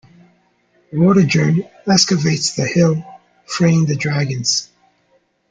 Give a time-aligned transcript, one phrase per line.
[0.91, 3.05] Vortigern excavates the hill,
[3.45, 4.67] freeing the dragons.